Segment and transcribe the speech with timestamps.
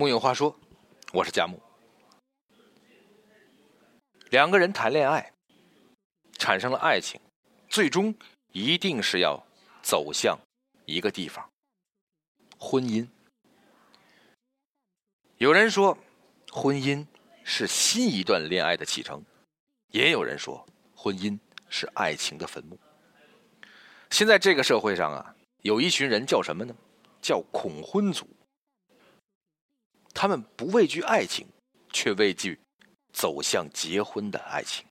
[0.00, 0.54] 木有话说，
[1.12, 1.60] 我是佳木。
[4.30, 5.32] 两个人谈恋爱，
[6.34, 7.20] 产生了爱情，
[7.68, 8.14] 最终
[8.52, 9.44] 一定是要
[9.82, 10.38] 走向
[10.84, 11.50] 一个地方——
[12.56, 13.08] 婚姻。
[15.38, 15.98] 有人说，
[16.52, 17.04] 婚姻
[17.42, 19.20] 是新一段恋爱的启程；
[19.88, 21.36] 也有人说，婚姻
[21.68, 22.78] 是爱情的坟墓。
[24.10, 26.72] 现在这个社会上啊，有一群人叫什么呢？
[27.20, 28.28] 叫恐婚族。
[30.20, 31.46] 他们不畏惧爱情，
[31.92, 32.58] 却畏惧。
[33.12, 34.84] 走向结婚的爱情。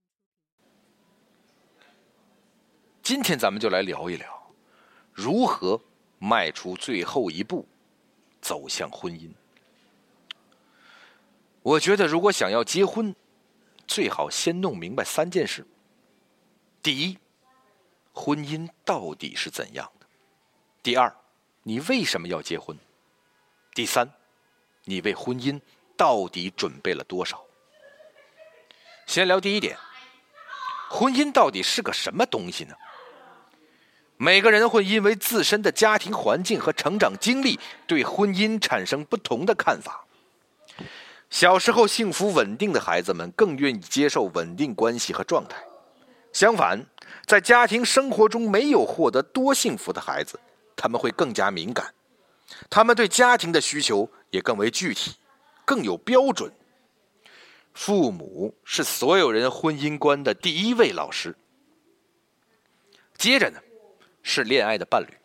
[3.03, 4.53] 今天咱们就来聊一聊，
[5.11, 5.81] 如何
[6.17, 7.67] 迈出最后一步，
[8.41, 9.29] 走向婚姻。
[11.61, 13.13] 我觉得，如果想要结婚，
[13.85, 15.65] 最好先弄明白三件事：
[16.81, 17.17] 第一，
[18.13, 20.07] 婚姻到底是怎样的；
[20.81, 21.13] 第二，
[21.63, 22.77] 你为什么要结婚；
[23.73, 24.09] 第三，
[24.87, 25.59] 你为婚姻
[25.95, 27.43] 到底准备了多少。
[29.05, 29.77] 先聊第一点，
[30.89, 32.73] 婚姻到底是个什么东西呢？
[34.15, 40.05] 每个人会因为自身的家庭环境和成长经历，对婚姻产生不同的看法。
[41.29, 45.57] 小时候幸福稳定的孩子们更愿意接受稳定关系和状态，
[46.31, 46.85] 相反，
[47.25, 50.39] 在家庭生活中没有获得多幸福的孩子，
[50.75, 51.93] 他们会更加敏感，
[52.69, 55.15] 他们对家庭的需求也更为具体，
[55.65, 56.51] 更有标准。
[57.73, 61.35] 父母是所有人婚姻观的第一位老师。
[63.17, 63.59] 接着呢，
[64.23, 65.17] 是恋爱的伴侣，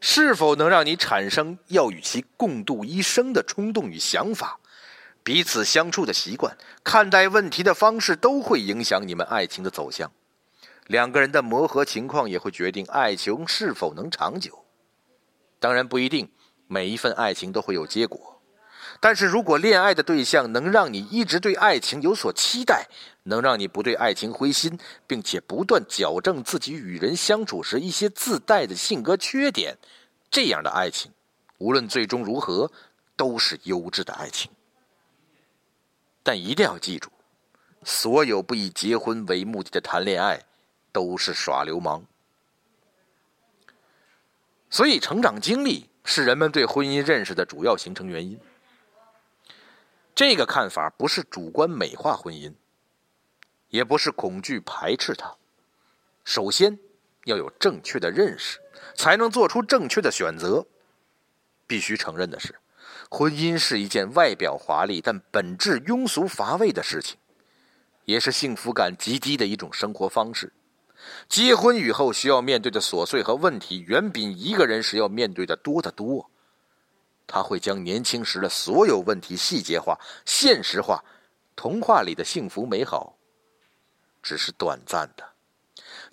[0.00, 4.60] 是否能让你产生要与其共度一生的冲动与想法？
[5.22, 10.10] 彼此相处的习惯、看待问题的方式，都会影响你们爱情的走向。
[10.86, 14.64] 两个人的磨合情况也会决定爱情是否能长久。
[15.58, 16.30] 当然，不一定
[16.72, 18.40] 每一份爱情都会有结果。
[19.00, 22.86] 但是如果恋爱的对象能让你一直对爱情有所期待，
[23.24, 29.76] 能让你不对爱情灰心，并且不断矫正自己与人相处时一些自带的性格缺点，
[30.30, 31.10] 这样的爱情，
[31.58, 32.70] 无论最终如何，
[33.16, 34.48] 都是优质的爱情。
[36.22, 37.10] 但一定要记住，
[37.82, 40.44] 所有不以结婚为目的的谈恋爱，
[40.92, 42.04] 都是耍流氓。
[44.68, 48.36] 所以，成长经历是人们对婚姻认识的主要形成原因。
[50.12, 52.52] 这个看法不是主观美化婚姻，
[53.68, 55.36] 也不是恐惧排斥它。
[56.24, 56.80] 首先
[57.26, 58.58] 要有正确的认识，
[58.96, 60.66] 才能做出正确的选择。
[61.68, 62.56] 必须承认的是，
[63.08, 67.16] 婚姻是一件外表华丽但本质庸俗乏味的事情，
[68.04, 70.52] 也是幸福感极低的一种生活方式。
[71.28, 76.30] 结婚以后需要面对的琐碎和问题，远比一个人时要面对的多得多。
[77.26, 81.04] 他会将年轻时的所有问题细节化、现实化。
[81.54, 83.16] 童话里的幸福美好，
[84.22, 85.24] 只是短暂的。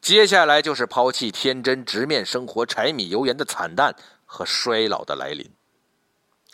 [0.02, 5.50] 接下来就是抛弃天真，直面生活柴米油盐的惨淡和衰老的来临。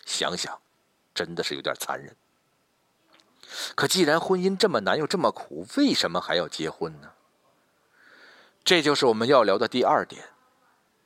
[0.06, 0.60] 想想，
[1.12, 2.16] 真的是有点残忍。
[3.74, 7.10] 可既然婚姻这么难又这么苦，为什么还要结婚呢？
[8.64, 10.24] 这就是我们要聊的第二点：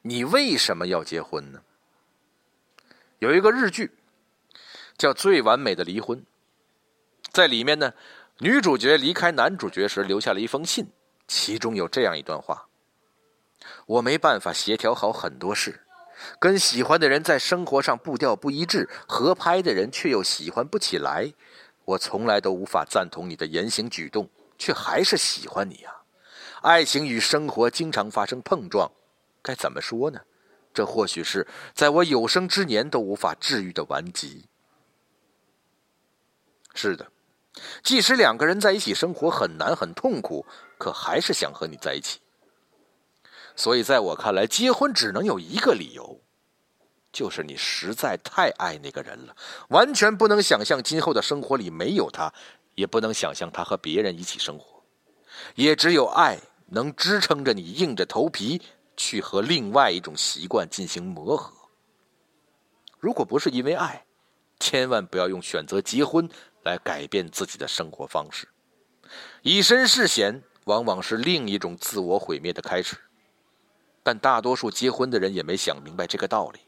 [0.02, 1.60] 你为什么要结婚呢？
[3.18, 3.98] 有一个日剧
[4.96, 6.20] 叫《最完美的离婚》，
[7.32, 7.94] 在里面呢，
[8.38, 10.86] 女主角离开男主角时留下了一封信，
[11.26, 12.68] 其中有这样一段话
[13.86, 15.80] ：“我没办法协调好很多事，
[16.38, 21.32] 跟喜欢的人在生活上步调不一致，合拍的人却又喜欢不起来。
[21.84, 25.97] 我从来都无法赞同你的言行举动，却还是喜欢你啊！
[26.62, 28.90] 爱情与生活经常发生碰撞，
[29.42, 30.20] 该怎么说呢？”
[30.74, 34.44] 这或许是在我有生之年都无法治愈的顽疾。
[36.74, 37.10] 是的，
[37.82, 40.46] 即使两个人在一起生活很难很痛苦，
[40.78, 42.20] 可还是想和你在一起。
[43.56, 46.20] 所以，在我看来，结婚只能有一个理由，
[47.10, 49.34] 就是你实在太爱那个人了，
[49.70, 52.32] 完全不能想象今后的生活里没有他，
[52.76, 54.84] 也不能想象他和别人一起生活。
[55.56, 58.62] 也只有爱能支撑着你硬着头皮。
[59.00, 61.54] 去和另外一种习惯进行磨合。
[62.98, 64.04] 如果不是因为爱，
[64.58, 66.28] 千万不要用选择结婚
[66.64, 68.48] 来改变自己的生活方式。
[69.42, 72.96] 以身试险往往是另一种自我毁灭的开始。
[74.02, 76.58] 但大多数结婚的人也没想明白这个道理，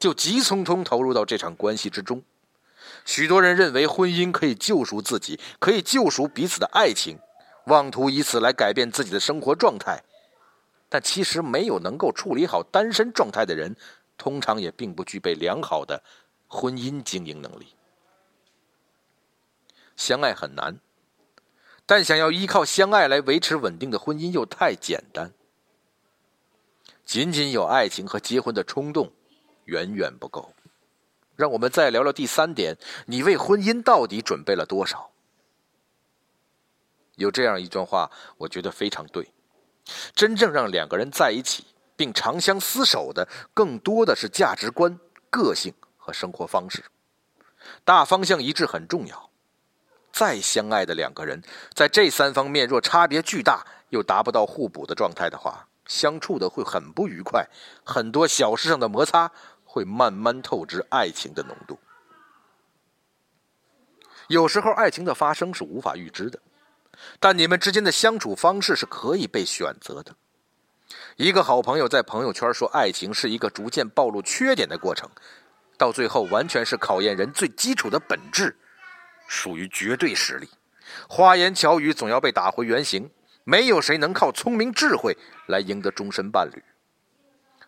[0.00, 2.20] 就急匆匆投入到这场关系之中。
[3.04, 7.20] 许多人认为婚姻可以救赎自己，可以救赎彼此的爱情，
[7.66, 10.02] 妄图以此来改变自己的生活状态。
[10.88, 13.76] 但其实，没有能够处理好单身状态的人，
[14.16, 16.02] 通常也并不具备良好的
[16.46, 17.74] 婚姻经营能力。
[19.96, 20.78] 相爱很难，
[21.84, 25.32] 但想要依靠相爱来维持稳定的婚姻又太简单。
[27.04, 29.10] 仅仅有爱情和结婚的冲动，
[29.64, 30.52] 远远不够。
[31.34, 32.76] 让我们再聊聊第三点：
[33.06, 35.10] 你为婚姻到底准备了多少？
[37.16, 39.30] 有这样一段话，我觉得非常对。
[40.14, 41.66] 真正让两个人在一起
[41.96, 44.98] 并长相厮守的，更多的是价值观、
[45.30, 46.84] 个性和生活方式。
[47.84, 49.30] 大方向一致很重要。
[50.12, 51.42] 再相爱的两个人，
[51.74, 57.46] 在这三方面若差别巨大，又达不到互补的状态的话，相处的会很不愉快。
[57.84, 59.30] 很多小事上的摩擦，
[59.64, 61.78] 会慢慢透支爱情的浓度。
[64.28, 66.40] 有时候，爱情的发生是无法预知的。
[67.20, 70.14] 但你们之间的相处方式是可以被选择的。
[71.16, 75.08] 一个好朋友在朋友圈说：“爱情是一个逐渐暴露缺点的过程，
[75.78, 78.56] 到最后完全是考验人最基础的本质，
[79.26, 80.48] 属于绝对实力。
[81.08, 83.10] 花言巧语总要被打回原形，
[83.44, 85.16] 没有谁能靠聪明智慧
[85.48, 86.62] 来赢得终身伴侣。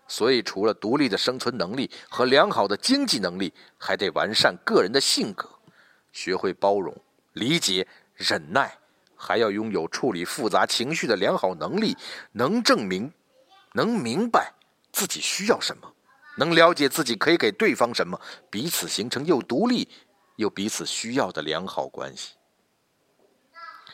[0.06, 5.48] 所以，除了独立的生存能力和良好的经济能力，还得完善个人的性格，
[6.12, 6.96] 学会包容、
[7.32, 8.78] 理解、忍耐。”
[9.18, 11.96] 还要拥有处理复杂情绪的良好能力，
[12.32, 13.12] 能证明，
[13.72, 14.54] 能明白
[14.92, 15.92] 自己需要什么，
[16.38, 18.18] 能了解自己可以给对方什么，
[18.48, 19.88] 彼此形成又独立
[20.36, 22.34] 又彼此需要的良好关系。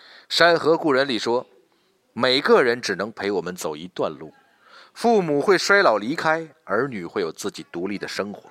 [0.28, 1.46] 《山河故人》里说
[2.12, 4.32] ：“每个人只能陪我们走一段路，
[4.92, 8.50] 父母会衰老离开，儿女会有自己独立的生活，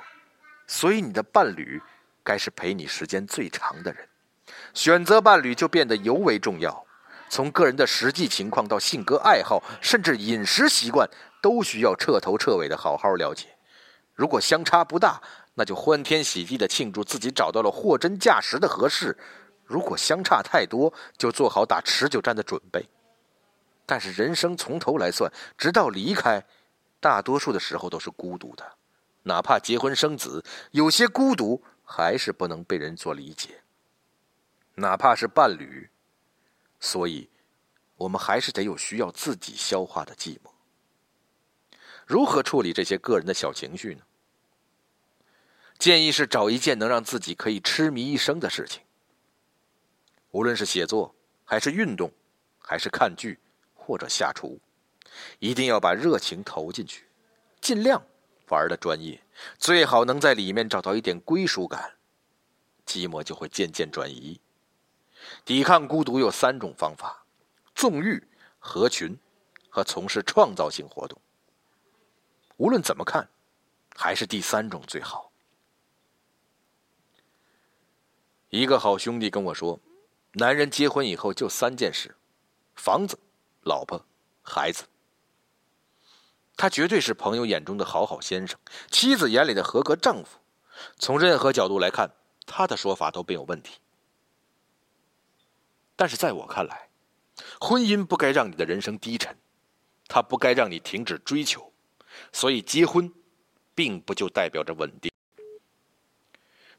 [0.67, 1.81] 所以你的伴侣
[2.23, 4.07] 该是陪你时间最长的人。”
[4.73, 6.85] 选择伴侣就变得尤为重要，
[7.29, 11.09] 从个人的实际情况到性格爱好，甚至饮食习惯，
[11.41, 13.47] 都需要彻头彻尾的好好了解。
[14.13, 15.21] 如果相差不大，
[15.55, 19.15] 那就欢天喜地的庆祝自己找到了货真价实的合适；
[19.65, 22.87] 如果相差太多，就做好打持久战的准备。
[23.85, 26.43] 但是人生从头来算，直到离开，
[26.99, 28.63] 大多数的时候都是孤独的，
[29.23, 33.62] 哪怕结婚生子，有些孤独还是不能被人所理解。
[34.75, 35.89] 哪怕是伴侣，
[36.79, 37.29] 所以，
[37.95, 40.51] 我们还是得有需要自己消化的寂寞。
[42.05, 44.01] 如何处理这些个人的小情绪呢？
[45.77, 48.81] 建议是找一件能让自己可以痴迷一生的事情。
[50.31, 52.11] 无论是写作，还是运动，
[52.59, 53.39] 还是看剧，
[53.75, 54.59] 或者下厨，
[55.39, 57.05] 一定要把热情投进去，
[57.61, 58.01] 尽量
[58.47, 59.21] 玩的专业，
[59.57, 61.93] 最好能在里面找到一点归属感，
[62.85, 64.39] 寂寞就会渐渐转移。
[65.45, 67.25] 抵抗孤独有三种方法：
[67.75, 68.27] 纵欲、
[68.59, 69.17] 合群
[69.69, 71.19] 和从事创造性活动。
[72.57, 73.27] 无论怎么看，
[73.95, 75.31] 还是第三种最好。
[78.49, 79.79] 一个好兄弟跟我说
[80.33, 82.15] ：“男人结婚以后就三件事：
[82.75, 83.17] 房子、
[83.61, 84.05] 老婆、
[84.43, 84.83] 孩子。”
[86.55, 88.59] 他绝对是朋友眼中的好好先生，
[88.91, 90.37] 妻子眼里的合格丈夫。
[90.99, 92.11] 从任何角度来看，
[92.45, 93.79] 他的说法都没有问题。
[95.95, 96.89] 但是在我看来，
[97.59, 99.35] 婚姻不该让你的人生低沉，
[100.07, 101.71] 它不该让你停止追求，
[102.31, 103.11] 所以结婚，
[103.75, 105.11] 并不就代表着稳定。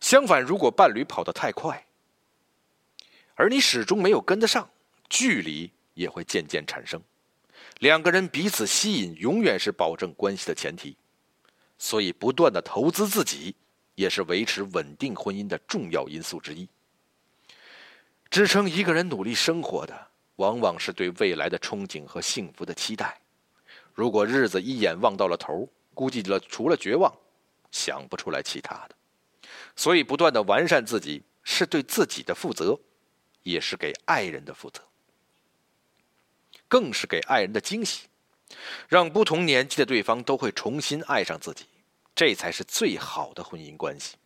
[0.00, 1.87] 相反，如果伴侣跑得太快，
[3.35, 4.68] 而你始终没有跟得上，
[5.09, 7.00] 距离也会渐渐产生。
[7.80, 10.97] 两个人彼此吸引，永远是保证关系的前提。
[11.78, 13.54] 所以，不断的投资自己，
[13.94, 16.68] 也是维持稳定婚姻的重要因素之一。
[18.35, 23.21] 支撑一个人努力生活的，往往是对未来的憧憬和幸福的期待。
[23.93, 27.14] 如果日子一眼望到了头，估计了除了绝望，
[27.71, 28.97] 想不出来其他的。
[29.76, 32.76] 所以，不断的完善自己，是对自己的负责，
[33.45, 34.83] 也是给爱人的负责，
[36.67, 38.09] 更是给爱人的惊喜，
[38.88, 41.67] 让不同年纪的对方都会重新爱上自己，
[42.17, 44.17] 这才是最好的婚姻关系。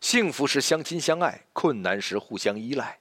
[0.00, 2.98] 幸福时相亲相爱，困难时互相依赖。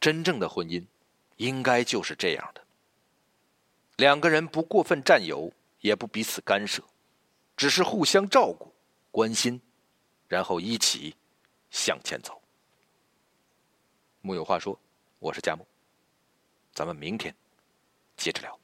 [0.00, 0.84] 真正的婚姻，
[1.36, 2.64] 应该就是这样的：
[3.96, 6.82] 两个人不过分占有，也不彼此干涉，
[7.56, 8.72] 只是互相照顾、
[9.10, 9.60] 关心，
[10.28, 11.16] 然后一起
[11.70, 12.40] 向前走。
[14.20, 14.78] 木有话说，
[15.18, 15.66] 我是佳木，
[16.72, 17.34] 咱们明天
[18.16, 18.58] 接着聊。